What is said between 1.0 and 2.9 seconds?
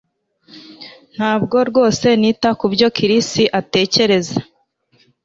Ntabwo rwose nita kubyo